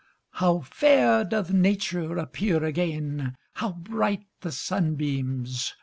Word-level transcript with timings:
How 0.31 0.61
fair 0.61 1.23
doth 1.23 1.51
Nature 1.53 2.17
Appear 2.17 2.63
again! 2.63 3.35
How 3.53 3.73
bright 3.73 4.25
the 4.39 4.51
sunbeams! 4.51 5.75